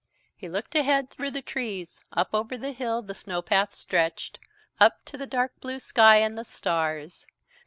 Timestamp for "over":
2.33-2.57